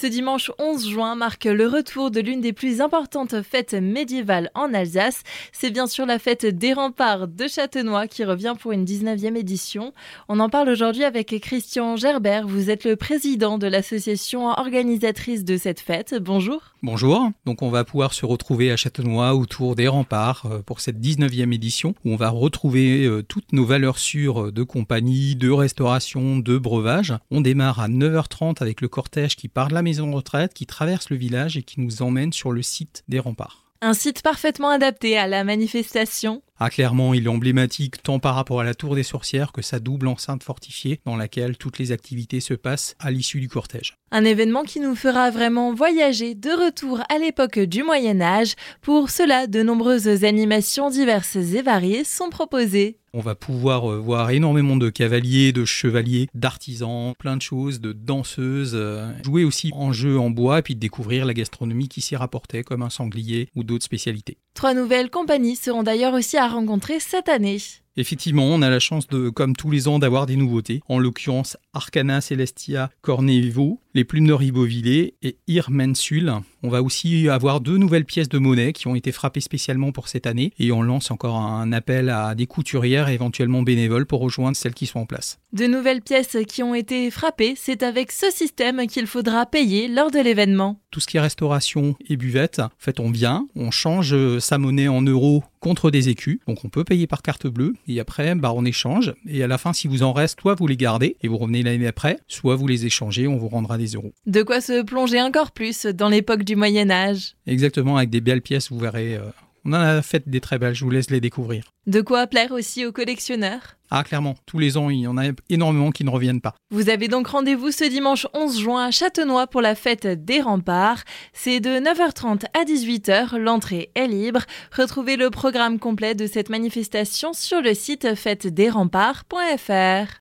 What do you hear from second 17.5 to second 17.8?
on